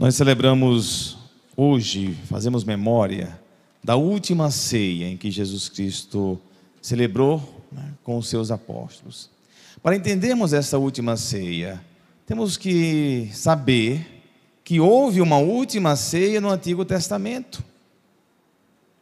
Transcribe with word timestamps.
Nós 0.00 0.14
celebramos 0.14 1.18
hoje, 1.54 2.16
fazemos 2.24 2.64
memória 2.64 3.38
da 3.84 3.96
última 3.96 4.50
ceia 4.50 5.06
em 5.06 5.14
que 5.14 5.30
Jesus 5.30 5.68
Cristo 5.68 6.40
celebrou 6.80 7.66
né, 7.70 7.92
com 8.02 8.16
os 8.16 8.26
seus 8.26 8.50
apóstolos. 8.50 9.28
Para 9.82 9.94
entendermos 9.94 10.54
essa 10.54 10.78
última 10.78 11.18
ceia, 11.18 11.84
temos 12.24 12.56
que 12.56 13.28
saber 13.34 14.24
que 14.64 14.80
houve 14.80 15.20
uma 15.20 15.36
última 15.36 15.94
ceia 15.96 16.40
no 16.40 16.48
Antigo 16.48 16.82
Testamento. 16.82 17.62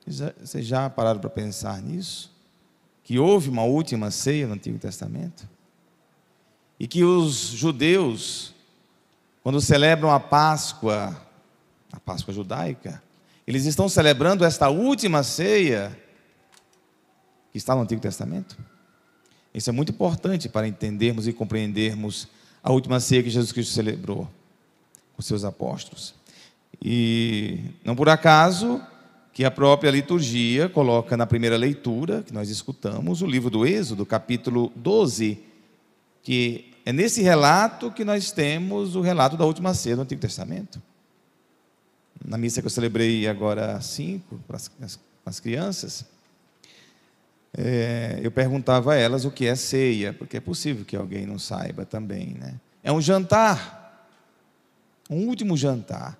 Vocês 0.05 0.67
já 0.67 0.91
pararam 0.91 1.21
para 1.21 1.31
pensar 1.31 1.81
nisso? 1.81 2.29
Que 3.05 3.21
houve 3.21 3.49
uma 3.49 3.63
última 3.63 4.11
ceia 4.11 4.49
no 4.49 4.55
Antigo 4.55 4.81
Testamento? 4.81 5.49
E 6.77 6.89
que 6.89 7.05
os 7.05 7.37
judeus 7.37 8.53
quando 9.49 9.63
celebram 9.63 10.11
a 10.11 10.21
Páscoa, 10.21 11.17
a 11.91 11.99
Páscoa 11.99 12.35
judaica, 12.35 13.03
eles 13.47 13.65
estão 13.65 13.89
celebrando 13.89 14.45
esta 14.45 14.69
última 14.69 15.23
ceia 15.23 15.99
que 17.51 17.57
está 17.57 17.75
no 17.75 17.81
Antigo 17.81 17.99
Testamento. 17.99 18.59
Isso 19.55 19.71
é 19.71 19.73
muito 19.73 19.91
importante 19.91 20.51
para 20.51 20.69
entendermos 20.69 21.27
e 21.27 21.33
compreendermos 21.33 22.29
a 22.63 22.71
última 22.71 23.01
ceia 23.01 23.23
que 23.23 23.31
Jesus 23.31 23.51
Cristo 23.51 23.73
celebrou 23.73 24.29
com 25.17 25.23
seus 25.23 25.45
apóstolos. 25.45 26.15
E 26.85 27.71
não 27.83 27.97
por 27.97 28.11
acaso 28.11 28.83
que 29.33 29.47
a 29.47 29.51
própria 29.51 29.91
liturgia 29.91 30.69
coloca 30.69 31.17
na 31.17 31.27
primeira 31.27 31.57
leitura 31.57 32.23
que 32.23 32.35
nós 32.35 32.51
escutamos 32.51 33.23
o 33.23 33.27
livro 33.27 33.49
do 33.49 33.65
Êxodo, 33.65 34.05
capítulo 34.05 34.71
12, 34.77 35.43
que 36.23 36.69
é 36.89 36.93
nesse 36.93 37.21
relato 37.21 37.91
que 37.91 38.03
nós 38.03 38.33
temos 38.33 38.97
o 38.97 39.03
relato 39.03 39.37
da 39.37 39.45
última 39.45 39.75
ceia 39.75 39.95
do 39.95 40.01
Antigo 40.01 40.23
Testamento. 40.23 40.81
Na 42.25 42.39
missa 42.39 42.63
que 42.63 42.67
eu 42.67 42.71
celebrei 42.71 43.29
agora 43.29 43.79
cinco 43.83 44.41
para 44.49 44.57
as, 44.57 44.99
as 45.27 45.39
crianças, 45.39 46.07
é, 47.55 48.19
eu 48.23 48.31
perguntava 48.31 48.95
a 48.95 48.97
elas 48.97 49.27
o 49.27 49.31
que 49.31 49.45
é 49.45 49.55
ceia, 49.55 50.15
porque 50.15 50.39
é 50.39 50.41
possível 50.41 50.83
que 50.83 50.97
alguém 50.97 51.27
não 51.27 51.39
saiba 51.39 51.85
também, 51.85 52.29
né? 52.29 52.55
É 52.83 52.91
um 52.91 53.03
jantar, 53.03 54.09
um 55.11 55.27
último 55.27 55.59
jantar. 55.59 56.19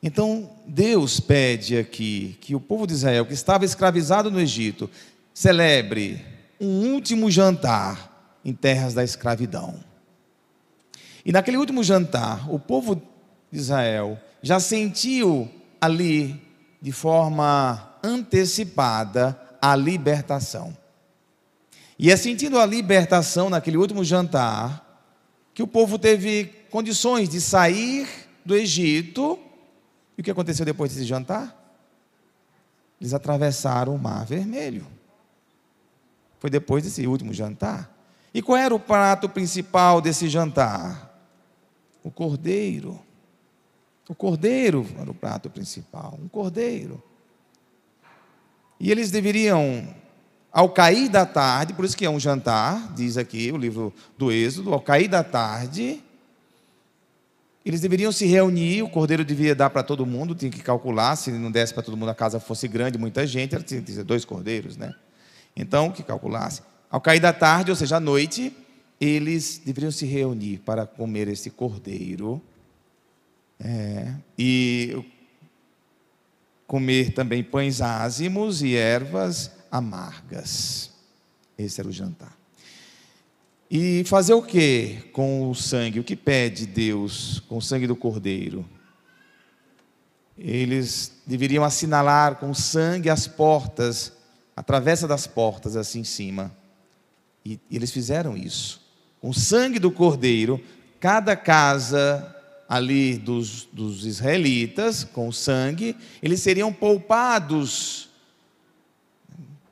Então, 0.00 0.52
Deus 0.68 1.18
pede 1.18 1.76
aqui 1.76 2.38
que 2.40 2.54
o 2.54 2.60
povo 2.60 2.86
de 2.86 2.92
Israel, 2.92 3.26
que 3.26 3.34
estava 3.34 3.64
escravizado 3.64 4.30
no 4.30 4.38
Egito, 4.38 4.88
celebre 5.34 6.24
um 6.60 6.92
último 6.92 7.28
jantar 7.28 8.38
em 8.44 8.52
terras 8.52 8.94
da 8.94 9.02
escravidão. 9.02 9.84
E 11.26 11.32
naquele 11.32 11.56
último 11.56 11.82
jantar, 11.82 12.48
o 12.48 12.56
povo 12.56 13.02
de 13.50 13.58
Israel 13.58 14.16
já 14.40 14.60
sentiu 14.60 15.50
ali, 15.80 16.40
de 16.80 16.92
forma 16.92 17.98
antecipada, 18.00 19.36
a 19.60 19.74
libertação. 19.74 20.76
E 21.98 22.12
é 22.12 22.16
sentindo 22.16 22.60
a 22.60 22.64
libertação 22.64 23.50
naquele 23.50 23.76
último 23.76 24.04
jantar 24.04 25.02
que 25.52 25.64
o 25.64 25.66
povo 25.66 25.98
teve 25.98 26.44
condições 26.70 27.28
de 27.28 27.40
sair 27.40 28.08
do 28.44 28.54
Egito. 28.54 29.36
E 30.16 30.20
o 30.20 30.24
que 30.24 30.30
aconteceu 30.30 30.64
depois 30.64 30.92
desse 30.92 31.04
jantar? 31.04 31.60
Eles 33.00 33.12
atravessaram 33.12 33.96
o 33.96 33.98
Mar 33.98 34.24
Vermelho. 34.24 34.86
Foi 36.38 36.50
depois 36.50 36.84
desse 36.84 37.04
último 37.04 37.34
jantar. 37.34 37.90
E 38.32 38.40
qual 38.40 38.56
era 38.56 38.72
o 38.72 38.78
prato 38.78 39.28
principal 39.28 40.00
desse 40.00 40.28
jantar? 40.28 41.05
O 42.06 42.10
cordeiro. 42.10 43.00
O 44.08 44.14
cordeiro 44.14 44.86
era 44.96 45.10
o 45.10 45.14
prato 45.14 45.50
principal, 45.50 46.16
um 46.22 46.28
cordeiro. 46.28 47.02
E 48.78 48.90
eles 48.92 49.10
deveriam, 49.10 49.92
ao 50.52 50.68
cair 50.68 51.08
da 51.08 51.26
tarde, 51.26 51.74
por 51.74 51.84
isso 51.84 51.96
que 51.96 52.06
é 52.06 52.10
um 52.10 52.20
jantar, 52.20 52.92
diz 52.94 53.16
aqui 53.16 53.50
o 53.50 53.56
livro 53.56 53.92
do 54.16 54.30
Êxodo, 54.30 54.72
ao 54.72 54.80
cair 54.80 55.08
da 55.08 55.24
tarde, 55.24 56.00
eles 57.64 57.80
deveriam 57.80 58.12
se 58.12 58.26
reunir, 58.26 58.82
o 58.82 58.88
cordeiro 58.88 59.24
devia 59.24 59.52
dar 59.52 59.70
para 59.70 59.82
todo 59.82 60.06
mundo, 60.06 60.36
tinha 60.36 60.50
que 60.50 60.62
calcular, 60.62 61.16
se 61.16 61.32
não 61.32 61.50
desse 61.50 61.74
para 61.74 61.82
todo 61.82 61.96
mundo, 61.96 62.10
a 62.10 62.14
casa 62.14 62.38
fosse 62.38 62.68
grande, 62.68 62.96
muita 62.96 63.26
gente, 63.26 63.58
ter 63.58 64.04
dois 64.04 64.24
cordeiros, 64.24 64.76
né? 64.76 64.94
Então, 65.56 65.90
que 65.90 66.04
calculasse. 66.04 66.62
Ao 66.88 67.00
cair 67.00 67.18
da 67.18 67.32
tarde, 67.32 67.72
ou 67.72 67.76
seja, 67.76 67.96
à 67.96 68.00
noite, 68.00 68.56
eles 69.00 69.60
deveriam 69.64 69.90
se 69.90 70.06
reunir 70.06 70.58
para 70.58 70.86
comer 70.86 71.28
esse 71.28 71.50
cordeiro 71.50 72.40
é, 73.60 74.14
e 74.38 75.04
comer 76.66 77.12
também 77.12 77.44
pães 77.44 77.80
ázimos 77.80 78.62
e 78.62 78.74
ervas 78.74 79.50
amargas. 79.70 80.90
Esse 81.58 81.80
era 81.80 81.88
o 81.88 81.92
jantar. 81.92 82.36
E 83.70 84.04
fazer 84.04 84.34
o 84.34 84.42
que 84.42 85.10
com 85.12 85.50
o 85.50 85.54
sangue? 85.54 86.00
O 86.00 86.04
que 86.04 86.16
pede 86.16 86.66
Deus 86.66 87.40
com 87.40 87.58
o 87.58 87.62
sangue 87.62 87.86
do 87.86 87.96
cordeiro? 87.96 88.64
Eles 90.38 91.12
deveriam 91.26 91.64
assinalar 91.64 92.36
com 92.36 92.52
sangue 92.54 93.10
as 93.10 93.26
portas, 93.26 94.12
a 94.54 94.62
travessa 94.62 95.08
das 95.08 95.26
portas, 95.26 95.76
assim 95.76 96.00
em 96.00 96.04
cima. 96.04 96.54
E 97.44 97.58
eles 97.70 97.90
fizeram 97.90 98.36
isso 98.36 98.85
com 99.26 99.32
sangue 99.32 99.80
do 99.80 99.90
cordeiro, 99.90 100.62
cada 101.00 101.34
casa 101.34 102.32
ali 102.68 103.18
dos, 103.18 103.66
dos 103.72 104.06
israelitas, 104.06 105.02
com 105.02 105.32
sangue, 105.32 105.96
eles 106.22 106.38
seriam 106.38 106.72
poupados, 106.72 108.08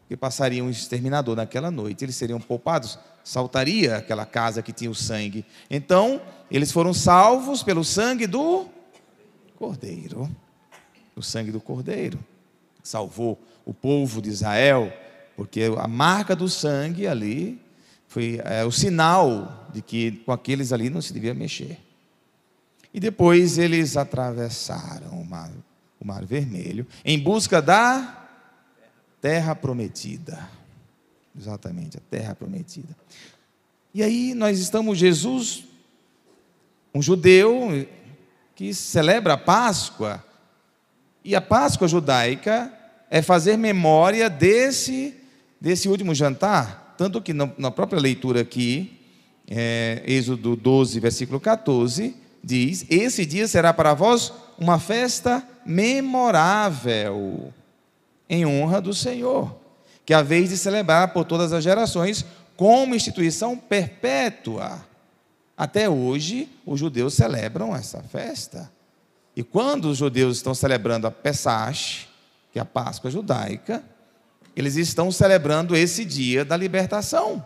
que 0.08 0.16
passariam 0.16 0.66
um 0.66 0.70
exterminador 0.70 1.36
naquela 1.36 1.70
noite, 1.70 2.04
eles 2.04 2.16
seriam 2.16 2.40
poupados, 2.40 2.98
saltaria 3.22 3.98
aquela 3.98 4.26
casa 4.26 4.60
que 4.60 4.72
tinha 4.72 4.90
o 4.90 4.94
sangue. 4.94 5.46
Então, 5.70 6.20
eles 6.50 6.72
foram 6.72 6.92
salvos 6.92 7.62
pelo 7.62 7.84
sangue 7.84 8.26
do 8.26 8.66
cordeiro. 9.54 10.28
O 11.14 11.22
sangue 11.22 11.52
do 11.52 11.60
cordeiro 11.60 12.18
salvou 12.82 13.40
o 13.64 13.72
povo 13.72 14.20
de 14.20 14.30
Israel, 14.30 14.92
porque 15.36 15.72
a 15.78 15.86
marca 15.86 16.34
do 16.34 16.48
sangue 16.48 17.06
ali 17.06 17.62
foi 18.14 18.40
é, 18.44 18.64
o 18.64 18.70
sinal 18.70 19.66
de 19.72 19.82
que 19.82 20.12
com 20.24 20.30
aqueles 20.30 20.72
ali 20.72 20.88
não 20.88 21.02
se 21.02 21.12
devia 21.12 21.34
mexer. 21.34 21.80
E 22.92 23.00
depois 23.00 23.58
eles 23.58 23.96
atravessaram 23.96 25.20
o 25.20 25.26
mar, 25.26 25.50
o 26.00 26.06
mar 26.06 26.24
Vermelho 26.24 26.86
em 27.04 27.18
busca 27.18 27.60
da 27.60 28.24
terra 29.20 29.56
prometida. 29.56 30.48
Exatamente, 31.36 31.96
a 31.96 32.00
terra 32.08 32.36
prometida. 32.36 32.96
E 33.92 34.00
aí 34.00 34.32
nós 34.32 34.60
estamos, 34.60 34.96
Jesus, 34.96 35.64
um 36.94 37.02
judeu 37.02 37.84
que 38.54 38.72
celebra 38.72 39.32
a 39.32 39.38
Páscoa, 39.38 40.24
e 41.24 41.34
a 41.34 41.40
Páscoa 41.40 41.88
judaica 41.88 42.72
é 43.10 43.20
fazer 43.20 43.56
memória 43.56 44.30
desse, 44.30 45.16
desse 45.60 45.88
último 45.88 46.14
jantar 46.14 46.83
tanto 46.96 47.20
que 47.20 47.32
na 47.32 47.70
própria 47.70 48.00
leitura 48.00 48.40
aqui, 48.40 49.00
é, 49.48 50.02
Êxodo 50.06 50.56
12, 50.56 50.98
versículo 51.00 51.40
14, 51.40 52.14
diz: 52.42 52.86
Esse 52.88 53.26
dia 53.26 53.46
será 53.48 53.72
para 53.72 53.94
vós 53.94 54.32
uma 54.58 54.78
festa 54.78 55.46
memorável, 55.64 57.52
em 58.28 58.46
honra 58.46 58.80
do 58.80 58.94
Senhor, 58.94 59.54
que 60.04 60.14
a 60.14 60.22
vez 60.22 60.50
de 60.50 60.56
celebrar 60.56 61.12
por 61.12 61.24
todas 61.24 61.52
as 61.52 61.64
gerações, 61.64 62.24
como 62.56 62.94
instituição 62.94 63.56
perpétua. 63.56 64.84
Até 65.56 65.88
hoje, 65.88 66.48
os 66.66 66.80
judeus 66.80 67.14
celebram 67.14 67.74
essa 67.74 68.02
festa. 68.02 68.70
E 69.36 69.42
quando 69.42 69.86
os 69.86 69.98
judeus 69.98 70.36
estão 70.36 70.54
celebrando 70.54 71.06
a 71.06 71.10
Pesach, 71.10 72.08
que 72.52 72.58
é 72.58 72.62
a 72.62 72.64
Páscoa 72.64 73.10
judaica, 73.10 73.82
eles 74.56 74.76
estão 74.76 75.10
celebrando 75.10 75.76
esse 75.76 76.04
dia 76.04 76.44
da 76.44 76.56
libertação. 76.56 77.44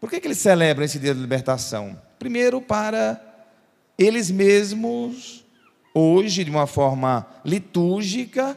Por 0.00 0.10
que, 0.10 0.20
que 0.20 0.26
eles 0.26 0.38
celebram 0.38 0.84
esse 0.84 0.98
dia 0.98 1.14
da 1.14 1.20
libertação? 1.20 2.00
Primeiro, 2.18 2.60
para 2.60 3.20
eles 3.98 4.30
mesmos, 4.30 5.44
hoje, 5.94 6.44
de 6.44 6.50
uma 6.50 6.66
forma 6.66 7.26
litúrgica, 7.44 8.56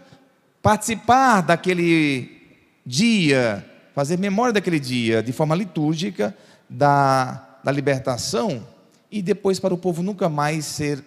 participar 0.61 1.41
daquele 1.41 2.41
dia, 2.85 3.65
fazer 3.93 4.17
memória 4.17 4.53
daquele 4.53 4.79
dia, 4.79 5.21
de 5.21 5.31
forma 5.31 5.55
litúrgica, 5.55 6.35
da, 6.69 7.59
da 7.63 7.71
libertação, 7.71 8.65
e 9.11 9.21
depois 9.21 9.59
para 9.59 9.73
o 9.73 9.77
povo 9.77 10.01
nunca 10.01 10.27
mais 10.27 10.65
ser 10.65 11.03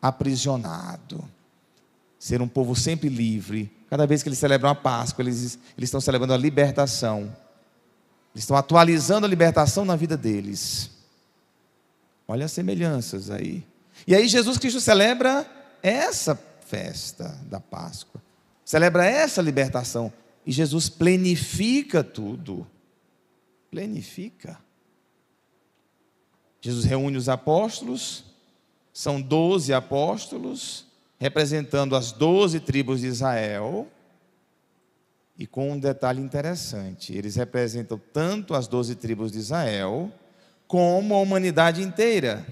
aprisionado, 0.00 1.24
ser 2.18 2.40
um 2.40 2.48
povo 2.48 2.76
sempre 2.76 3.08
livre, 3.08 3.70
Cada 3.88 4.06
vez 4.06 4.22
que 4.22 4.28
eles 4.28 4.38
celebram 4.38 4.70
a 4.70 4.74
Páscoa, 4.74 5.22
eles, 5.22 5.58
eles 5.76 5.88
estão 5.88 6.00
celebrando 6.00 6.32
a 6.32 6.36
libertação. 6.36 7.34
Eles 8.34 8.42
estão 8.44 8.56
atualizando 8.56 9.26
a 9.26 9.28
libertação 9.28 9.84
na 9.84 9.94
vida 9.94 10.16
deles. 10.16 10.90
Olha 12.26 12.46
as 12.46 12.52
semelhanças 12.52 13.30
aí. 13.30 13.64
E 14.06 14.14
aí 14.14 14.26
Jesus 14.26 14.58
Cristo 14.58 14.80
celebra 14.80 15.46
essa 15.82 16.34
festa 16.66 17.38
da 17.44 17.60
Páscoa, 17.60 18.20
celebra 18.64 19.04
essa 19.04 19.40
libertação. 19.40 20.12
E 20.46 20.52
Jesus 20.52 20.88
plenifica 20.88 22.02
tudo. 22.02 22.66
Plenifica. 23.70 24.58
Jesus 26.60 26.84
reúne 26.84 27.16
os 27.16 27.28
apóstolos, 27.28 28.24
são 28.92 29.20
doze 29.20 29.74
apóstolos, 29.74 30.86
representando 31.18 31.96
as 31.96 32.12
doze 32.12 32.60
tribos 32.60 33.00
de 33.00 33.06
Israel. 33.06 33.88
E 35.36 35.46
com 35.46 35.72
um 35.72 35.78
detalhe 35.78 36.20
interessante: 36.20 37.12
eles 37.14 37.36
representam 37.36 38.00
tanto 38.12 38.54
as 38.54 38.66
doze 38.66 38.94
tribos 38.94 39.32
de 39.32 39.38
Israel, 39.38 40.12
como 40.66 41.14
a 41.14 41.20
humanidade 41.20 41.82
inteira. 41.82 42.46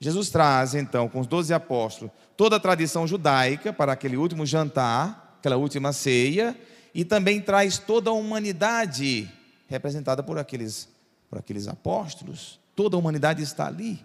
Jesus 0.00 0.30
traz, 0.30 0.74
então, 0.74 1.08
com 1.08 1.20
os 1.20 1.26
doze 1.26 1.52
apóstolos, 1.52 2.10
toda 2.36 2.56
a 2.56 2.60
tradição 2.60 3.06
judaica 3.06 3.70
para 3.70 3.92
aquele 3.92 4.16
último 4.16 4.46
jantar, 4.46 5.36
aquela 5.38 5.56
última 5.56 5.92
ceia, 5.92 6.56
e 6.94 7.04
também 7.04 7.38
traz 7.40 7.78
toda 7.78 8.08
a 8.08 8.14
humanidade 8.14 9.30
representada 9.68 10.22
por 10.22 10.38
aqueles, 10.38 10.88
por 11.28 11.38
aqueles 11.38 11.68
apóstolos. 11.68 12.58
Toda 12.74 12.96
a 12.96 12.98
humanidade 12.98 13.42
está 13.42 13.66
ali. 13.66 14.02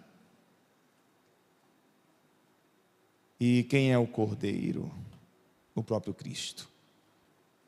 E 3.40 3.64
quem 3.64 3.92
é 3.92 3.98
o 3.98 4.08
cordeiro? 4.08 4.92
O 5.74 5.84
próprio 5.84 6.14
Cristo. 6.14 6.70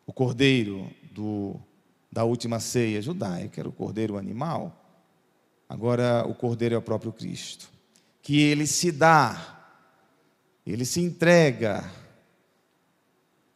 O 0.05 0.13
cordeiro 0.13 0.89
do, 1.11 1.55
da 2.11 2.23
última 2.23 2.59
ceia 2.59 3.01
judaica 3.01 3.59
era 3.59 3.67
o 3.67 3.73
cordeiro 3.73 4.17
animal. 4.17 4.85
Agora, 5.67 6.25
o 6.25 6.33
cordeiro 6.33 6.75
é 6.75 6.77
o 6.77 6.81
próprio 6.81 7.11
Cristo. 7.11 7.69
Que 8.21 8.39
ele 8.39 8.65
se 8.65 8.91
dá, 8.91 9.75
ele 10.65 10.85
se 10.85 11.01
entrega, 11.01 11.83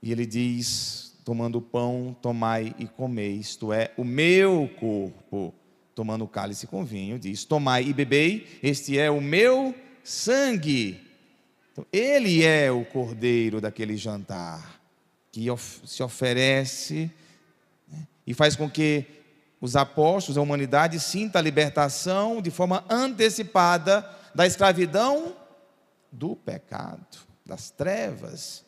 e 0.02 0.12
ele 0.12 0.26
diz: 0.26 1.18
tomando 1.24 1.60
o 1.60 1.62
pão, 1.62 2.16
tomai 2.22 2.74
e 2.80 2.88
comei, 2.88 3.34
isto 3.34 3.72
é, 3.72 3.94
o 3.98 4.04
meu 4.04 4.70
corpo. 4.80 5.54
Tomando 5.94 6.24
o 6.24 6.28
cálice 6.28 6.68
com 6.68 6.84
vinho, 6.84 7.20
diz: 7.20 7.46
tomai 7.46 7.84
e 7.84 7.94
bebei, 7.94 8.60
este 8.64 8.98
é 8.98 9.12
o 9.12 9.22
meu 9.22 9.76
sangue. 10.04 11.11
Ele 11.92 12.44
é 12.44 12.72
o 12.72 12.84
cordeiro 12.86 13.62
daquele 13.62 13.96
jantar, 13.96 14.82
que 15.32 15.46
se 15.86 16.04
oferece 16.04 17.12
né, 17.88 18.08
e 18.26 18.34
faz 18.34 18.56
com 18.56 18.70
que 18.70 19.06
os 19.62 19.76
apóstolos, 19.76 20.38
a 20.38 20.42
humanidade, 20.42 21.00
sinta 21.00 21.38
a 21.38 21.42
libertação 21.42 22.42
de 22.42 22.50
forma 22.50 22.84
antecipada 22.90 24.10
da 24.34 24.48
escravidão 24.48 25.36
do 26.12 26.36
pecado, 26.36 27.20
das 27.46 27.70
trevas. 27.70 28.66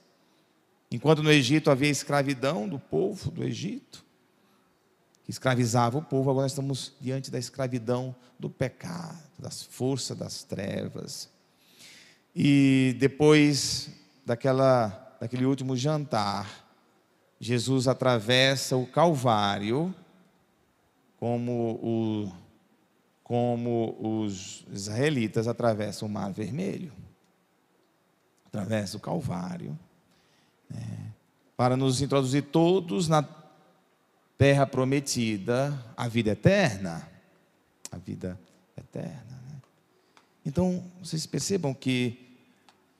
Enquanto 0.91 1.23
no 1.23 1.31
Egito 1.31 1.71
havia 1.71 1.89
escravidão 1.89 2.69
do 2.69 2.77
povo 2.77 3.31
do 3.31 3.43
Egito, 3.43 4.05
que 5.23 5.31
escravizava 5.31 5.97
o 5.97 6.03
povo, 6.03 6.29
agora 6.29 6.45
estamos 6.45 6.93
diante 7.01 7.31
da 7.31 7.39
escravidão 7.39 8.15
do 8.37 8.49
pecado, 8.49 9.17
das 9.39 9.63
forças 9.63 10.15
das 10.15 10.43
trevas. 10.43 11.32
E 12.35 12.95
depois 12.99 13.89
daquela, 14.25 15.15
daquele 15.19 15.45
último 15.45 15.75
jantar, 15.77 16.63
Jesus 17.39 17.87
atravessa 17.87 18.75
o 18.77 18.87
Calvário 18.87 19.93
como, 21.17 21.79
o, 21.83 22.31
como 23.23 23.97
os 23.99 24.65
israelitas 24.71 25.47
atravessam 25.47 26.07
o 26.07 26.11
Mar 26.11 26.31
Vermelho, 26.31 26.91
atravessa 28.45 28.97
o 28.97 28.99
Calvário, 28.99 29.77
né, 30.69 31.11
para 31.55 31.77
nos 31.77 32.01
introduzir 32.01 32.43
todos 32.43 33.07
na 33.07 33.27
terra 34.37 34.65
prometida, 34.65 35.77
a 35.95 36.07
vida 36.07 36.31
eterna, 36.31 37.07
a 37.91 37.97
vida 37.97 38.39
eterna. 38.77 39.41
Né? 39.47 39.61
Então, 40.45 40.83
vocês 41.01 41.25
percebam 41.25 41.73
que 41.73 42.22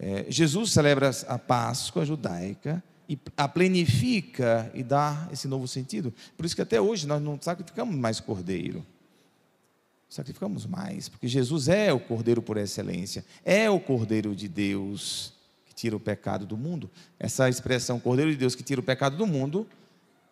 é, 0.04 0.26
Jesus 0.28 0.72
celebra 0.72 1.12
a 1.30 1.40
Páscoa 1.40 2.06
judaica, 2.06 2.84
e 3.08 3.18
a 3.38 3.48
plenifica 3.48 4.70
e 4.74 4.84
dá 4.84 5.30
esse 5.32 5.48
novo 5.48 5.66
sentido. 5.66 6.14
Por 6.36 6.46
isso 6.46 6.54
que 6.54 6.62
até 6.62 6.80
hoje 6.80 7.08
nós 7.08 7.22
não 7.22 7.40
sacrificamos 7.40 7.96
mais 7.96 8.20
cordeiro. 8.20 8.86
Sacrificamos 10.10 10.66
mais, 10.66 11.08
porque 11.08 11.28
Jesus 11.28 11.70
é 11.70 11.94
o 11.94 12.00
cordeiro 12.02 12.42
por 12.42 12.58
excelência, 12.58 13.24
é 13.46 13.70
o 13.70 13.80
cordeiro 13.80 14.36
de 14.36 14.50
Deus 14.50 15.34
que 15.66 15.74
tira 15.74 15.96
o 15.96 16.00
pecado 16.00 16.46
do 16.46 16.58
mundo. 16.58 16.90
Essa 17.18 17.48
expressão, 17.48 17.98
cordeiro 17.98 18.32
de 18.32 18.38
Deus 18.38 18.56
que 18.56 18.64
tira 18.64 18.82
o 18.82 18.84
pecado 18.84 19.16
do 19.16 19.26
mundo, 19.26 19.66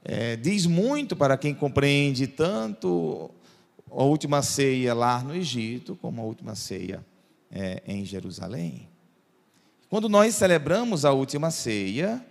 é, 0.03 0.35
diz 0.35 0.65
muito 0.65 1.15
para 1.15 1.37
quem 1.37 1.53
compreende 1.53 2.27
tanto 2.27 3.31
a 3.89 4.03
última 4.03 4.41
ceia 4.41 4.93
lá 4.93 5.23
no 5.23 5.33
Egito, 5.33 5.95
como 5.95 6.21
a 6.21 6.25
última 6.25 6.55
ceia 6.55 7.05
é, 7.49 7.81
em 7.87 8.03
Jerusalém. 8.05 8.90
Quando 9.91 10.07
nós 10.07 10.35
celebramos 10.35 11.03
a 11.03 11.11
última 11.11 11.51
ceia, 11.51 12.25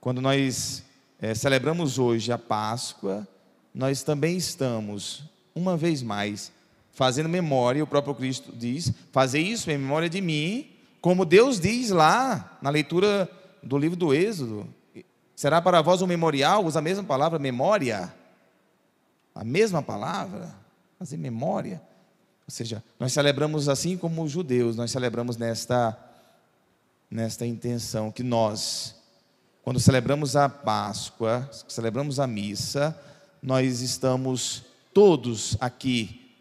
quando 0.00 0.20
nós 0.20 0.82
é, 1.20 1.32
celebramos 1.32 2.00
hoje 2.00 2.32
a 2.32 2.36
Páscoa, 2.36 3.28
nós 3.72 4.02
também 4.02 4.36
estamos, 4.36 5.22
uma 5.54 5.76
vez 5.76 6.02
mais, 6.02 6.50
fazendo 6.90 7.28
memória, 7.28 7.84
o 7.84 7.86
próprio 7.86 8.12
Cristo 8.12 8.50
diz: 8.52 8.92
fazer 9.12 9.38
isso 9.38 9.70
em 9.70 9.78
memória 9.78 10.10
de 10.10 10.20
mim, 10.20 10.68
como 11.00 11.24
Deus 11.24 11.60
diz 11.60 11.90
lá 11.90 12.58
na 12.60 12.70
leitura 12.70 13.30
do 13.62 13.78
livro 13.78 13.96
do 13.96 14.12
Êxodo. 14.12 14.66
Será 15.36 15.62
para 15.62 15.80
vós 15.80 16.02
um 16.02 16.08
memorial, 16.08 16.64
usa 16.64 16.80
a 16.80 16.82
mesma 16.82 17.04
palavra, 17.04 17.38
memória. 17.38 18.12
A 19.32 19.44
mesma 19.44 19.80
palavra, 19.80 20.52
fazer 20.98 21.18
memória. 21.18 21.80
Ou 22.44 22.50
seja, 22.50 22.82
nós 22.98 23.12
celebramos 23.12 23.68
assim 23.68 23.96
como 23.96 24.24
os 24.24 24.32
judeus, 24.32 24.74
nós 24.74 24.90
celebramos 24.90 25.36
nesta, 25.36 25.96
nesta 27.14 27.46
intenção 27.46 28.10
que 28.10 28.24
nós 28.24 28.96
quando 29.62 29.78
celebramos 29.80 30.36
a 30.36 30.46
Páscoa, 30.46 31.48
celebramos 31.68 32.20
a 32.20 32.26
missa, 32.26 32.94
nós 33.42 33.80
estamos 33.80 34.64
todos 34.92 35.56
aqui 35.58 36.36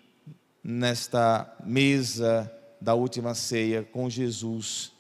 nesta 0.61 1.55
mesa 1.63 2.51
da 2.81 2.95
última 2.95 3.33
ceia 3.33 3.83
com 3.83 4.09
Jesus. 4.09 4.91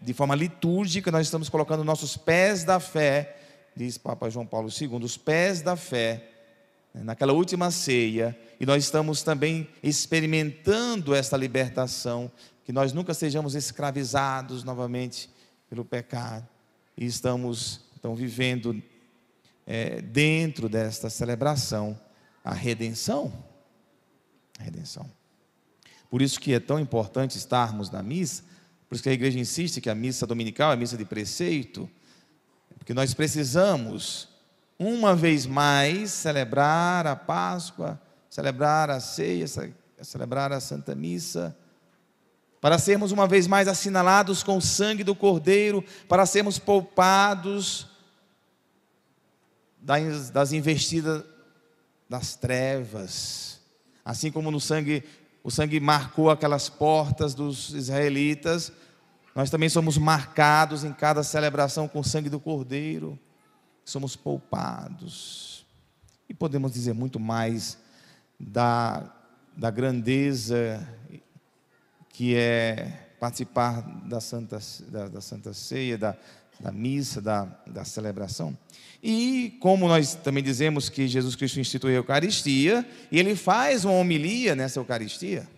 De 0.00 0.14
forma 0.14 0.34
litúrgica, 0.34 1.10
nós 1.10 1.26
estamos 1.26 1.50
colocando 1.50 1.84
nossos 1.84 2.16
pés 2.16 2.64
da 2.64 2.80
fé, 2.80 3.36
diz 3.76 3.98
Papa 3.98 4.30
João 4.30 4.46
Paulo 4.46 4.70
II, 4.70 5.04
os 5.04 5.18
pés 5.18 5.60
da 5.60 5.76
fé, 5.76 6.30
né, 6.94 7.02
naquela 7.02 7.34
última 7.34 7.70
ceia, 7.70 8.38
e 8.58 8.64
nós 8.64 8.84
estamos 8.84 9.22
também 9.22 9.68
experimentando 9.82 11.14
esta 11.14 11.36
libertação, 11.36 12.30
que 12.64 12.72
nós 12.72 12.92
nunca 12.92 13.12
sejamos 13.12 13.54
escravizados 13.54 14.64
novamente 14.64 15.30
pelo 15.68 15.84
pecado 15.84 16.48
e 16.96 17.04
estamos 17.04 17.80
então 17.98 18.14
vivendo 18.14 18.82
é, 19.66 20.00
dentro 20.00 20.68
desta 20.68 21.10
celebração 21.10 21.98
a 22.42 22.52
redenção. 22.52 23.32
A 24.58 24.62
redenção. 24.62 25.10
Por 26.08 26.22
isso 26.22 26.38
que 26.38 26.54
é 26.54 26.60
tão 26.60 26.78
importante 26.78 27.36
estarmos 27.36 27.90
na 27.90 28.02
missa, 28.02 28.44
por 28.88 28.94
isso 28.94 29.02
que 29.02 29.08
a 29.08 29.12
igreja 29.12 29.38
insiste 29.38 29.80
que 29.80 29.90
a 29.90 29.94
missa 29.94 30.26
dominical 30.26 30.72
é 30.72 30.76
missa 30.76 30.96
de 30.96 31.04
preceito, 31.04 31.90
porque 32.78 32.94
nós 32.94 33.14
precisamos, 33.14 34.28
uma 34.78 35.16
vez 35.16 35.46
mais, 35.46 36.12
celebrar 36.12 37.06
a 37.06 37.16
Páscoa, 37.16 38.00
celebrar 38.28 38.90
a 38.90 39.00
ceia, 39.00 39.46
celebrar 40.02 40.52
a 40.52 40.60
Santa 40.60 40.94
Missa, 40.94 41.56
para 42.64 42.78
sermos 42.78 43.12
uma 43.12 43.28
vez 43.28 43.46
mais 43.46 43.68
assinalados 43.68 44.42
com 44.42 44.56
o 44.56 44.62
sangue 44.62 45.04
do 45.04 45.14
Cordeiro, 45.14 45.84
para 46.08 46.24
sermos 46.24 46.58
poupados 46.58 47.86
das, 49.78 50.30
das 50.30 50.50
investidas 50.50 51.22
das 52.08 52.36
trevas. 52.36 53.60
Assim 54.02 54.32
como 54.32 54.50
no 54.50 54.58
sangue, 54.58 55.04
o 55.42 55.50
sangue 55.50 55.78
marcou 55.78 56.30
aquelas 56.30 56.70
portas 56.70 57.34
dos 57.34 57.74
israelitas, 57.74 58.72
nós 59.34 59.50
também 59.50 59.68
somos 59.68 59.98
marcados 59.98 60.84
em 60.84 60.92
cada 60.94 61.22
celebração 61.22 61.86
com 61.86 62.00
o 62.00 62.04
sangue 62.04 62.30
do 62.30 62.40
Cordeiro, 62.40 63.18
somos 63.84 64.16
poupados. 64.16 65.66
E 66.30 66.32
podemos 66.32 66.72
dizer 66.72 66.94
muito 66.94 67.20
mais 67.20 67.76
da, 68.40 69.04
da 69.54 69.70
grandeza 69.70 70.82
que 72.14 72.36
é 72.36 73.16
participar 73.18 73.82
da 74.06 74.20
Santa, 74.20 74.60
da, 74.88 75.08
da 75.08 75.20
Santa 75.20 75.52
Ceia, 75.52 75.98
da, 75.98 76.16
da 76.60 76.70
missa, 76.70 77.20
da, 77.20 77.44
da 77.66 77.84
celebração. 77.84 78.56
E 79.02 79.58
como 79.60 79.88
nós 79.88 80.14
também 80.14 80.42
dizemos 80.42 80.88
que 80.88 81.08
Jesus 81.08 81.34
Cristo 81.34 81.58
instituiu 81.58 81.90
a 81.90 81.96
Eucaristia, 81.96 82.88
e 83.10 83.18
ele 83.18 83.34
faz 83.34 83.84
uma 83.84 83.94
homilia 83.94 84.54
nessa 84.54 84.78
Eucaristia. 84.78 85.48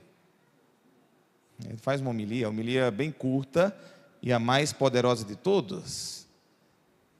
Ele 1.62 1.76
faz 1.76 2.00
uma 2.00 2.08
homilia, 2.08 2.46
uma 2.48 2.52
homilia 2.52 2.90
bem 2.90 3.12
curta 3.12 3.76
e 4.22 4.32
a 4.32 4.38
mais 4.38 4.72
poderosa 4.72 5.26
de 5.26 5.36
todas. 5.36 6.26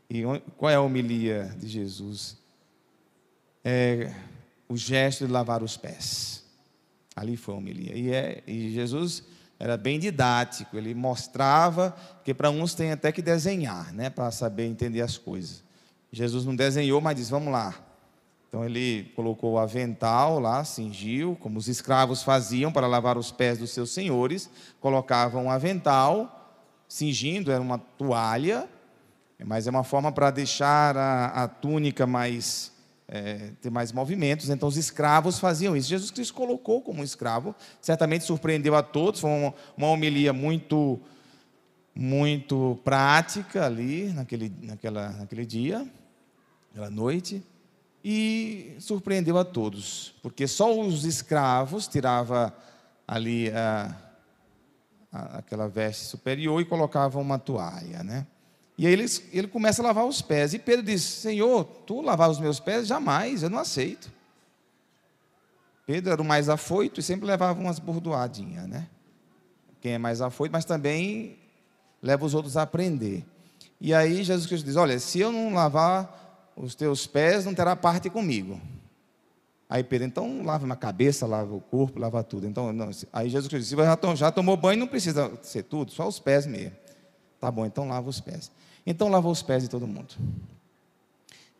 E 0.08 0.22
qual 0.56 0.70
é 0.70 0.76
a 0.76 0.80
homilia 0.80 1.54
de 1.58 1.68
Jesus? 1.68 2.38
É 3.62 4.14
o 4.66 4.78
gesto 4.78 5.26
de 5.26 5.32
lavar 5.32 5.62
os 5.62 5.76
pés. 5.76 6.45
Ali 7.16 7.37
foi 7.37 7.54
a 7.54 7.56
homilia. 7.56 7.96
E, 7.96 8.12
é, 8.12 8.42
e 8.46 8.70
Jesus 8.70 9.25
era 9.58 9.78
bem 9.78 9.99
didático, 9.99 10.76
ele 10.76 10.94
mostrava, 10.94 11.96
que 12.23 12.35
para 12.35 12.50
uns 12.50 12.75
tem 12.75 12.92
até 12.92 13.11
que 13.11 13.23
desenhar, 13.23 13.90
né, 13.94 14.11
para 14.11 14.30
saber 14.30 14.66
entender 14.66 15.00
as 15.00 15.16
coisas. 15.16 15.64
Jesus 16.12 16.44
não 16.44 16.54
desenhou, 16.54 17.00
mas 17.00 17.16
disse: 17.16 17.30
vamos 17.30 17.50
lá. 17.50 17.75
Então 18.49 18.64
ele 18.64 19.11
colocou 19.16 19.54
o 19.54 19.58
avental 19.58 20.38
lá, 20.38 20.62
cingiu, 20.62 21.37
como 21.40 21.58
os 21.58 21.68
escravos 21.68 22.23
faziam 22.23 22.70
para 22.70 22.87
lavar 22.87 23.18
os 23.18 23.32
pés 23.32 23.58
dos 23.58 23.70
seus 23.70 23.90
senhores, 23.90 24.49
colocavam 24.80 25.46
um 25.46 25.50
avental, 25.50 26.54
cingindo, 26.88 27.50
era 27.50 27.61
uma 27.61 27.78
toalha, 27.78 28.68
mas 29.44 29.66
é 29.66 29.70
uma 29.70 29.85
forma 29.85 30.12
para 30.12 30.30
deixar 30.30 30.96
a, 30.96 31.44
a 31.44 31.49
túnica 31.49 32.06
mais 32.06 32.73
é, 33.08 33.52
ter 33.60 33.70
mais 33.70 33.92
movimentos. 33.92 34.50
Então, 34.50 34.68
os 34.68 34.76
escravos 34.76 35.38
faziam 35.38 35.76
isso. 35.76 35.88
Jesus 35.88 36.10
Cristo 36.10 36.34
colocou 36.34 36.80
como 36.80 37.04
escravo, 37.04 37.54
certamente 37.80 38.25
surpreendeu 38.25 38.75
a 38.75 38.82
todos. 38.82 39.20
Foi 39.20 39.30
uma, 39.30 39.54
uma 39.76 39.88
homilia 39.88 40.32
muito, 40.32 41.00
muito 41.94 42.78
prática 42.84 43.64
ali 43.66 44.12
naquele, 44.12 44.52
naquela, 44.62 45.10
naquele 45.10 45.46
dia, 45.46 45.86
naquela 46.68 46.90
noite, 46.90 47.42
e 48.04 48.76
surpreendeu 48.78 49.36
a 49.36 49.44
todos, 49.44 50.14
porque 50.22 50.46
só 50.46 50.78
os 50.78 51.04
escravos 51.04 51.88
tirava 51.88 52.54
ali 53.06 53.50
a, 53.50 53.96
a, 55.10 55.38
aquela 55.38 55.68
veste 55.68 56.04
superior 56.04 56.60
e 56.60 56.64
colocavam 56.64 57.20
uma 57.20 57.36
toalha, 57.36 58.04
né? 58.04 58.26
E 58.78 58.87
aí 58.87 58.92
ele, 58.92 59.06
ele 59.33 59.49
começa 59.49 59.80
a 59.80 59.85
lavar 59.85 60.04
os 60.06 60.21
pés. 60.21 60.52
E 60.52 60.59
Pedro 60.59 60.85
diz: 60.85 61.02
Senhor, 61.02 61.64
tu 61.64 62.00
lavar 62.00 62.30
os 62.30 62.38
meus 62.38 62.61
pés? 62.61 62.87
Jamais, 62.87 63.42
eu 63.42 63.50
não 63.50 63.59
aceito. 63.59 64.12
Pedro 65.87 66.12
era 66.12 66.21
o 66.21 66.25
mais 66.25 66.49
afoito 66.49 67.00
e 67.00 67.02
sempre 67.02 67.26
levava 67.26 67.59
umas 67.59 67.78
bordoadinhas, 67.78 68.66
né? 68.66 68.88
Quem 69.80 69.92
é 69.92 69.99
mais 69.99 70.21
afoito, 70.21 70.52
mas 70.52 70.64
também 70.64 71.38
leva 72.02 72.25
os 72.25 72.35
outros 72.35 72.56
a 72.56 72.62
aprender. 72.62 73.25
E 73.80 73.95
aí 73.95 74.23
Jesus 74.23 74.47
Cristo 74.47 74.64
diz: 74.64 74.76
Olha, 74.76 74.99
se 74.99 75.21
eu 75.21 75.33
não 75.33 75.54
lavar 75.54 76.52
os 76.56 76.75
teus 76.75 77.06
pés, 77.06 77.45
não 77.45 77.54
terá 77.54 77.76
parte 77.76 78.11
comigo. 78.11 78.61
Aí 79.68 79.83
Pedro, 79.83 80.06
então 80.06 80.42
lava 80.45 80.71
a 80.73 80.76
cabeça, 80.76 81.26
lava 81.26 81.54
o 81.54 81.61
corpo, 81.61 81.99
lava 81.99 82.23
tudo. 82.23 82.47
Então, 82.47 82.73
não, 82.73 82.90
aí 83.12 83.28
Jesus 83.28 83.49
Cristo 83.49 83.64
disse: 83.64 83.76
já, 83.76 84.14
já 84.14 84.30
tomou 84.30 84.56
banho, 84.56 84.80
não 84.80 84.87
precisa 84.87 85.33
ser 85.42 85.64
tudo, 85.64 85.90
só 85.90 86.06
os 86.06 86.18
pés 86.18 86.47
mesmo. 86.47 86.76
Tá 87.40 87.50
bom, 87.50 87.66
então 87.66 87.88
lava 87.88 88.09
os 88.09 88.21
pés. 88.21 88.50
Então 88.86 89.08
lavou 89.08 89.32
os 89.32 89.42
pés 89.42 89.64
de 89.64 89.68
todo 89.68 89.86
mundo. 89.86 90.14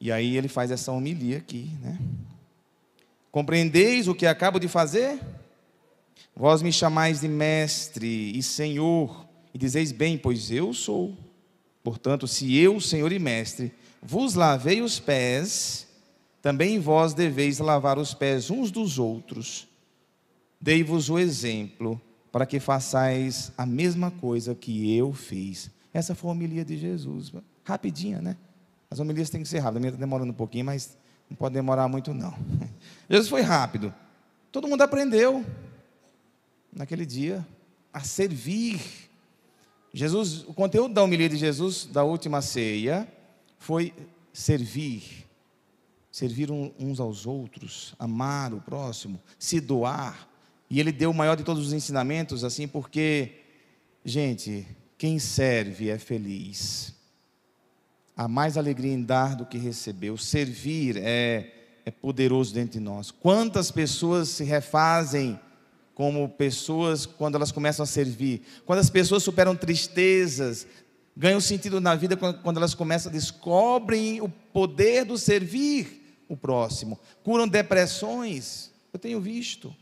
E 0.01 0.13
aí 0.13 0.37
ele 0.37 0.49
faz 0.49 0.71
essa 0.71 0.93
homilia 0.93 1.39
aqui, 1.39 1.71
né? 1.83 1.99
Compreendeis 3.33 4.07
o 4.09 4.15
que 4.15 4.27
acabo 4.27 4.59
de 4.59 4.69
fazer? 4.69 5.21
Vós 6.35 6.63
me 6.63 6.73
chamais 6.73 7.21
de 7.21 7.29
mestre 7.29 8.37
e 8.37 8.43
senhor, 8.43 9.27
e 9.53 9.59
dizeis 9.59 9.91
bem, 9.91 10.17
pois 10.17 10.51
eu 10.51 10.73
sou. 10.73 11.17
Portanto, 11.83 12.29
se 12.29 12.57
eu, 12.57 12.81
senhor 12.81 13.11
e 13.13 13.19
mestre, 13.19 13.73
vos 14.03 14.35
lavei 14.35 14.83
os 14.83 15.01
pés, 15.01 15.87
também 16.43 16.79
vós 16.79 17.15
deveis 17.15 17.59
lavar 17.59 17.99
os 17.99 18.15
pés 18.15 18.51
uns 18.51 18.71
dos 18.71 18.99
outros. 18.99 19.67
Dei-vos 20.61 21.11
o 21.11 21.19
exemplo, 21.19 22.01
para 22.31 22.47
que 22.47 22.61
façais 22.61 23.53
a 23.57 23.65
mesma 23.65 24.11
coisa 24.11 24.55
que 24.55 24.95
eu 24.97 25.13
fiz. 25.13 25.71
Essa 25.97 26.15
foi 26.15 26.29
a 26.29 26.33
homilia 26.33 26.63
de 26.63 26.77
Jesus. 26.77 27.33
Rapidinha, 27.65 28.21
né? 28.21 28.37
As 28.91 29.01
homilias 29.01 29.31
têm 29.31 29.43
que 29.43 29.49
ser 29.49 29.61
rápidas. 29.61 29.79
A 29.79 29.81
minha 29.81 29.89
está 29.89 29.99
demorando 29.99 30.31
um 30.31 30.35
pouquinho, 30.35 30.67
mas 30.67 30.95
não 31.31 31.35
pode 31.35 31.55
demorar 31.55 31.89
muito, 31.89 32.13
não. 32.13 32.37
Jesus 33.09 33.31
foi 33.31 33.41
rápido. 33.41 33.95
Todo 34.53 34.69
mundo 34.69 34.83
aprendeu 34.83 35.43
naquele 36.71 37.07
dia 37.07 37.47
a 37.95 38.01
servir. 38.01 38.79
Jesus, 39.91 40.43
o 40.47 40.53
conteúdo 40.53 40.93
da 40.93 41.03
homilia 41.03 41.31
de 41.31 41.39
Jesus 41.39 41.87
da 41.87 42.05
última 42.05 42.43
ceia 42.43 43.11
foi 43.59 43.95
servir. 44.35 45.27
Servir 46.13 46.51
uns 46.51 47.01
aos 47.01 47.25
outros, 47.25 47.95
amar 47.99 48.53
o 48.53 48.61
próximo, 48.61 49.19
se 49.39 49.63
doar. 49.63 50.29
E 50.69 50.79
ele 50.79 50.93
deu 50.93 51.11
o 51.11 51.15
maior 51.15 51.39
de 51.39 51.43
todos 51.43 51.67
os 51.67 51.73
ensinamentos, 51.73 52.45
assim, 52.45 52.69
porque, 52.69 53.41
gente, 54.05 54.67
quem 54.99 55.19
serve 55.19 55.91
é 55.91 55.99
feliz. 55.99 56.95
Há 58.17 58.27
mais 58.27 58.57
alegria 58.57 58.93
em 58.93 59.03
dar 59.03 59.37
do 59.37 59.45
que 59.45 59.59
receber. 59.59 60.11
O 60.11 60.19
servir 60.19 60.97
é, 60.97 61.53
é 61.85 61.91
poderoso 61.91 62.55
dentro 62.55 62.79
de 62.79 62.81
nós. 62.81 63.11
Quantas 63.11 63.71
pessoas 63.71 64.31
se 64.31 64.45
refazem 64.45 65.39
como 65.95 66.29
pessoas 66.29 67.05
quando 67.05 67.35
elas 67.35 67.53
começam 67.53 67.83
a 67.83 67.87
servir? 67.87 68.43
Quantas 68.65 68.89
pessoas 68.89 69.23
superam 69.23 69.55
tristezas, 69.55 70.67
ganham 71.15 71.41
sentido 71.41 71.81
na 71.81 71.95
vida 71.95 72.17
quando 72.17 72.57
elas 72.57 72.75
começam, 72.75 73.13
descobrem 73.13 74.21
o 74.21 74.29
poder 74.29 75.05
do 75.05 75.19
servir 75.19 76.25
o 76.29 76.37
próximo, 76.37 76.99
curam 77.23 77.47
depressões. 77.47 78.73
Eu 78.93 78.99
tenho 78.99 79.21
visto. 79.21 79.75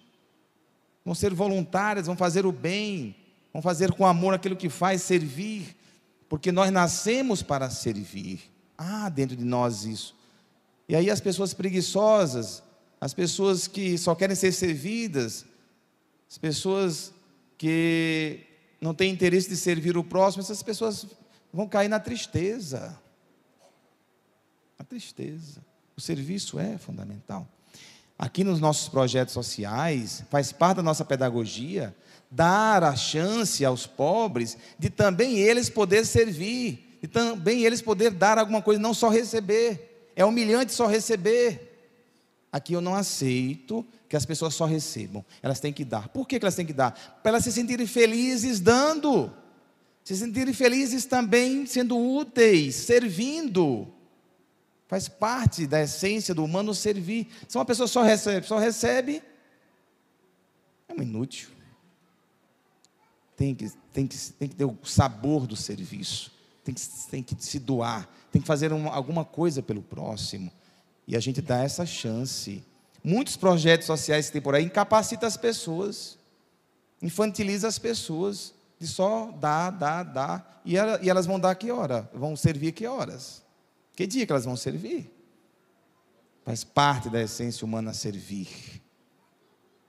Vão 1.05 1.15
ser 1.15 1.33
voluntárias, 1.33 2.07
vão 2.07 2.17
fazer 2.17 2.47
o 2.47 2.53
bem, 2.53 3.15
Vamos 3.55 3.63
fazer 3.63 3.93
com 3.93 4.05
amor 4.05 4.35
aquilo 4.35 4.57
que 4.57 4.69
faz 4.69 5.01
servir, 5.03 5.77
porque 6.29 6.51
nós 6.51 6.73
nascemos 6.73 7.41
para 7.41 7.71
servir. 7.71 8.53
Ah, 8.77 9.09
dentro 9.09 9.37
de 9.37 9.45
nós 9.45 9.85
isso. 9.85 10.17
E 10.89 10.97
aí 10.97 11.09
as 11.09 11.21
pessoas 11.21 11.55
preguiçosas, 11.55 12.65
as 13.01 13.15
pessoas 13.15 13.69
que 13.69 13.97
só 13.97 14.13
querem 14.13 14.35
ser 14.35 14.51
servidas, 14.51 15.47
as 16.29 16.37
pessoas 16.37 17.15
que 17.57 18.41
não 18.81 18.93
têm 18.93 19.13
interesse 19.13 19.49
de 19.49 19.57
servir 19.57 19.97
o 19.97 20.03
próximo, 20.03 20.43
essas 20.43 20.61
pessoas 20.61 21.07
vão 21.53 21.69
cair 21.69 21.87
na 21.87 22.01
tristeza. 22.01 22.99
A 24.77 24.83
tristeza. 24.83 25.65
O 25.97 26.01
serviço 26.01 26.59
é 26.59 26.77
fundamental. 26.77 27.47
Aqui 28.19 28.43
nos 28.43 28.59
nossos 28.59 28.89
projetos 28.89 29.33
sociais, 29.33 30.25
faz 30.29 30.51
parte 30.51 30.79
da 30.79 30.83
nossa 30.83 31.05
pedagogia, 31.05 31.95
dar 32.35 32.83
a 32.83 32.97
chance 32.97 33.65
aos 33.65 33.87
pobres 33.87 34.59
de 34.77 34.91
também 34.91 35.39
eles 35.39 35.71
poder 35.71 36.05
servir, 36.05 36.99
de 37.01 37.07
também 37.07 37.65
eles 37.65 37.81
poder 37.81 38.11
dar 38.11 38.39
alguma 38.39 38.61
coisa, 38.61 38.81
não 38.81 38.93
só 38.93 39.09
receber. 39.09 40.11
É 40.17 40.25
humilhante 40.25 40.73
só 40.73 40.87
receber. 40.87 41.71
Aqui 42.51 42.73
eu 42.73 42.81
não 42.81 42.95
aceito 42.95 43.87
que 44.09 44.17
as 44.17 44.27
pessoas 44.27 44.55
só 44.55 44.65
recebam, 44.65 45.25
elas 45.43 45.61
têm 45.61 45.73
que 45.73 45.85
dar. 45.85 46.09
Por 46.09 46.27
que 46.27 46.37
elas 46.37 46.55
têm 46.55 46.67
que 46.67 46.73
dar? 46.73 47.21
Para 47.23 47.31
elas 47.31 47.45
se 47.45 47.53
sentirem 47.53 47.87
felizes 47.87 48.61
dando, 48.61 49.33
se 50.05 50.17
sentirem 50.17 50.55
felizes 50.55 51.05
também 51.05 51.67
sendo 51.67 51.97
úteis, 51.97 52.75
servindo. 52.75 53.89
Faz 54.87 55.09
parte 55.09 55.67
da 55.67 55.83
essência 55.83 56.35
do 56.35 56.45
humano 56.45 56.75
servir. 56.75 57.29
Se 57.49 57.57
uma 57.57 57.65
pessoa 57.65 57.89
só 57.89 58.03
recebe, 58.03 58.47
só 58.47 58.59
recebe, 58.59 59.23
é 60.89 60.95
um 60.95 61.03
inútil 61.03 61.55
tem 63.37 63.55
que, 63.55 63.71
tem 63.93 64.07
que, 64.07 64.17
tem 64.33 64.49
que 64.49 64.55
ter 64.55 64.65
o 64.65 64.77
sabor 64.85 65.47
do 65.47 65.57
serviço, 65.57 66.33
tem 66.63 66.75
que, 66.75 66.83
tem 67.11 67.23
que 67.23 67.35
se 67.45 67.59
doar, 67.59 68.09
tem 68.31 68.41
que 68.41 68.47
fazer 68.47 68.73
uma, 68.73 68.91
alguma 68.91 69.25
coisa 69.25 69.63
pelo 69.63 69.83
próximo. 69.83 70.51
E 71.07 71.17
a 71.17 71.21
gente 71.21 71.43
dá 71.43 71.63
essa 71.63 71.85
chance. 71.85 72.65
Muitos 73.03 73.37
projetos 73.37 73.87
sociais 73.87 74.27
que 74.27 74.33
tem 74.33 74.43
por 74.43 74.55
aí 74.55 74.65
incapacitam 74.65 75.27
as 75.27 75.37
pessoas, 75.37 76.19
infantiliza 77.03 77.69
as 77.69 77.79
pessoas, 77.79 78.55
de 78.79 78.87
só 78.87 79.31
dar, 79.33 79.71
dar, 79.71 80.03
dar. 80.03 80.63
E, 80.65 80.77
ela, 80.77 80.99
e 81.03 81.11
elas 81.11 81.27
vão 81.27 81.39
dar 81.39 81.55
que 81.55 81.71
hora? 81.71 82.09
Vão 82.15 82.37
servir 82.37 82.73
que 82.73 82.87
horas? 82.87 83.43
Que 83.95 84.07
dia 84.07 84.27
que 84.27 84.33
elas 84.33 84.45
vão 84.45 84.57
servir? 84.57 85.11
Faz 86.45 86.65
parte 86.65 87.09
da 87.09 87.23
essência 87.23 87.65
humana 87.65 87.93
servir. 87.93 88.83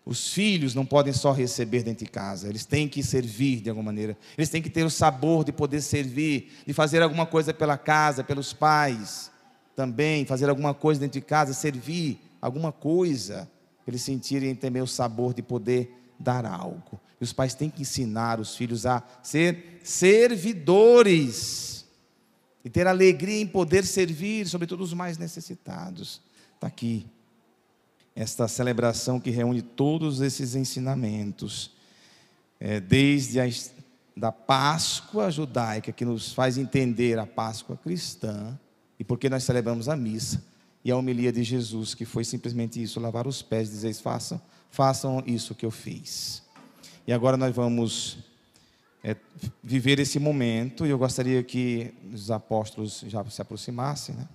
Os 0.05 0.31
filhos 0.31 0.75
não 0.75 0.85
podem 0.85 1.12
só 1.12 1.31
receber 1.31 1.81
dentro 1.81 2.05
de 2.05 2.12
casa, 2.12 2.47
eles 2.47 2.63
têm 2.63 2.88
que 2.88 3.01
servir 3.01 3.62
de 3.62 3.69
alguma 3.69 3.88
maneira. 3.88 4.15
Eles 4.38 4.50
têm 4.50 4.62
que 4.62 4.69
ter 4.69 4.83
o 4.83 4.89
sabor 4.89 5.43
de 5.43 5.51
poder 5.51 5.81
servir, 5.81 6.51
de 6.65 6.74
fazer 6.74 7.01
alguma 7.01 7.25
coisa 7.25 7.51
pela 7.51 7.75
casa, 7.75 8.24
pelos 8.24 8.53
pais 8.53 9.31
também, 9.75 10.24
fazer 10.24 10.47
alguma 10.47 10.75
coisa 10.75 11.01
dentro 11.01 11.19
de 11.19 11.25
casa, 11.25 11.53
servir 11.53 12.21
alguma 12.39 12.71
coisa, 12.71 13.50
eles 13.88 14.03
sentirem 14.03 14.53
também 14.53 14.81
o 14.81 14.88
sabor 14.88 15.33
de 15.33 15.41
poder 15.41 15.91
dar 16.19 16.45
algo. 16.45 17.01
E 17.19 17.24
os 17.24 17.33
pais 17.33 17.55
têm 17.55 17.71
que 17.71 17.81
ensinar 17.81 18.39
os 18.39 18.55
filhos 18.55 18.85
a 18.85 19.01
ser 19.24 19.79
servidores 19.83 21.83
e 22.63 22.69
ter 22.69 22.85
alegria 22.85 23.41
em 23.41 23.47
poder 23.47 23.83
servir, 23.83 24.47
sobretudo 24.47 24.83
os 24.83 24.93
mais 24.93 25.17
necessitados. 25.17 26.21
Está 26.55 26.67
aqui 26.67 27.07
esta 28.15 28.48
celebração 28.48 29.19
que 29.19 29.29
reúne 29.29 29.62
todos 29.62 30.22
esses 30.22 30.55
ensinamentos. 30.55 31.75
é, 32.60 32.79
desde 32.79 33.39
a 33.39 33.45
da 34.15 34.31
Páscoa 34.31 35.29
judaica, 35.29 35.91
que 35.91 36.05
nos 36.05 36.31
faz 36.31 36.57
entender 36.57 37.19
a 37.19 37.25
Páscoa 37.25 37.75
cristã, 37.75 38.57
e 38.98 39.03
porque 39.03 39.29
nós 39.29 39.43
celebramos 39.43 39.89
a 39.89 39.95
missa, 39.95 40.41
e 40.84 40.91
a 40.91 40.95
homilia 40.95 41.34
de 41.34 41.43
Jesus, 41.43 41.93
que 41.93 42.05
foi 42.05 42.24
simplesmente 42.24 42.81
isso, 42.81 43.00
lavar 43.00 43.27
os 43.27 43.41
pés, 43.41 43.69
dizer, 43.69 43.93
façam, 43.95 44.41
façam 44.69 45.22
isso 45.25 45.53
que 45.53 45.65
eu 45.65 45.72
fiz. 45.72 46.41
E 47.05 47.12
agora 47.12 47.36
nós 47.36 47.53
vamos 47.53 48.19
é, 49.03 49.17
viver 49.62 50.00
esse 50.00 50.17
momento, 50.17 50.86
e 50.86 50.91
eu 50.91 50.98
gostaria 50.98 51.43
que 51.43 51.93
os 52.13 52.31
apóstolos 52.31 53.03
já 53.07 53.24
se 53.25 53.41
aproximassem, 53.41 54.15
né? 54.15 54.27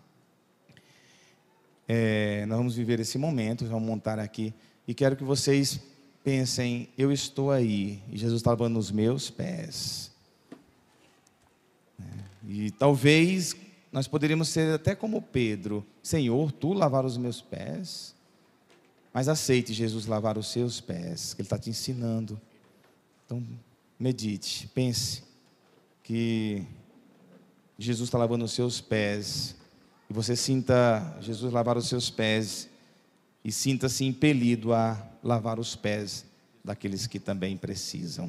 É, 1.92 2.46
nós 2.46 2.56
vamos 2.56 2.76
viver 2.76 3.00
esse 3.00 3.18
momento, 3.18 3.66
vamos 3.66 3.82
montar 3.82 4.20
aqui, 4.20 4.54
e 4.86 4.94
quero 4.94 5.16
que 5.16 5.24
vocês 5.24 5.80
pensem, 6.22 6.88
eu 6.96 7.10
estou 7.10 7.50
aí, 7.50 8.00
e 8.08 8.16
Jesus 8.16 8.42
está 8.42 8.50
lavando 8.50 8.78
os 8.78 8.92
meus 8.92 9.28
pés. 9.28 10.12
É, 11.98 12.04
e 12.46 12.70
talvez 12.70 13.56
nós 13.90 14.06
poderíamos 14.06 14.50
ser 14.50 14.72
até 14.72 14.94
como 14.94 15.20
Pedro, 15.20 15.84
Senhor, 16.00 16.52
tu 16.52 16.72
lavar 16.72 17.04
os 17.04 17.16
meus 17.16 17.40
pés, 17.42 18.14
mas 19.12 19.26
aceite 19.26 19.72
Jesus 19.72 20.06
lavar 20.06 20.38
os 20.38 20.46
seus 20.46 20.80
pés, 20.80 21.34
que 21.34 21.42
Ele 21.42 21.46
está 21.46 21.58
te 21.58 21.70
ensinando. 21.70 22.40
Então, 23.26 23.44
medite, 23.98 24.68
pense 24.68 25.24
que 26.04 26.64
Jesus 27.76 28.06
está 28.06 28.16
lavando 28.16 28.44
os 28.44 28.52
seus 28.52 28.80
pés, 28.80 29.56
e 30.10 30.12
você 30.12 30.34
sinta 30.34 31.16
Jesus 31.20 31.52
lavar 31.52 31.78
os 31.78 31.88
seus 31.88 32.10
pés, 32.10 32.68
e 33.44 33.52
sinta-se 33.52 34.04
impelido 34.04 34.74
a 34.74 35.08
lavar 35.22 35.60
os 35.60 35.76
pés 35.76 36.26
daqueles 36.64 37.06
que 37.06 37.20
também 37.20 37.56
precisam. 37.56 38.28